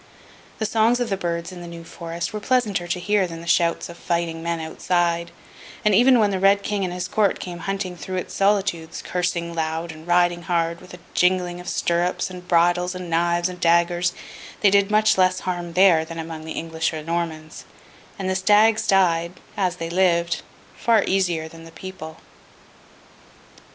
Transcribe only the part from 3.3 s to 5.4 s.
the shouts of fighting men outside;